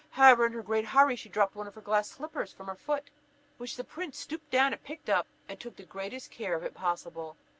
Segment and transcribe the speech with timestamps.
[0.09, 3.11] However, in her great hurry, she dropped one of her glass slippers from her foot,
[3.59, 6.73] which the prince stooped down and picked up, and took the greatest care of it
[6.73, 7.37] possible.